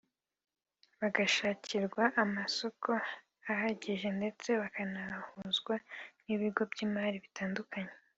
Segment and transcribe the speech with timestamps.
[0.99, 2.91] bagashakirwa amasoko
[3.51, 5.75] ahagije ndetse bakanahuzwa
[6.25, 7.93] n’ibigo by’imari bitandukanye